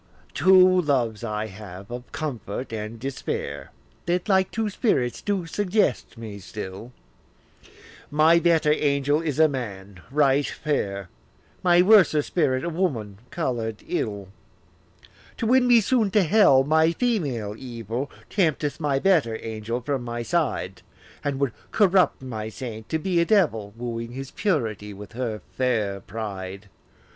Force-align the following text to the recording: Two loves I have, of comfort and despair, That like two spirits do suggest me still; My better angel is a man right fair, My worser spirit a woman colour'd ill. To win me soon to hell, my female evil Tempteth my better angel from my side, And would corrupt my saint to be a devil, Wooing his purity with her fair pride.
Two 0.33 0.81
loves 0.81 1.23
I 1.23 1.45
have, 1.45 1.91
of 1.91 2.11
comfort 2.11 2.73
and 2.73 2.99
despair, 2.99 3.69
That 4.07 4.27
like 4.27 4.49
two 4.49 4.67
spirits 4.71 5.21
do 5.21 5.45
suggest 5.45 6.17
me 6.17 6.39
still; 6.39 6.91
My 8.09 8.39
better 8.39 8.73
angel 8.73 9.21
is 9.21 9.37
a 9.37 9.47
man 9.47 9.99
right 10.09 10.47
fair, 10.47 11.09
My 11.61 11.83
worser 11.83 12.23
spirit 12.23 12.63
a 12.65 12.69
woman 12.69 13.19
colour'd 13.29 13.83
ill. 13.87 14.29
To 15.37 15.45
win 15.45 15.67
me 15.67 15.79
soon 15.81 16.09
to 16.09 16.23
hell, 16.23 16.63
my 16.63 16.93
female 16.93 17.53
evil 17.55 18.09
Tempteth 18.31 18.79
my 18.79 18.97
better 18.97 19.37
angel 19.39 19.81
from 19.81 20.01
my 20.03 20.23
side, 20.23 20.81
And 21.23 21.39
would 21.39 21.51
corrupt 21.71 22.23
my 22.23 22.49
saint 22.49 22.89
to 22.89 22.97
be 22.97 23.19
a 23.21 23.25
devil, 23.25 23.71
Wooing 23.77 24.13
his 24.13 24.31
purity 24.31 24.95
with 24.95 25.11
her 25.11 25.41
fair 25.55 25.99
pride. 25.99 26.69